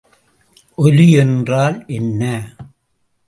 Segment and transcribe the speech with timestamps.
[0.77, 2.23] ஒலி என்றால் என்ன?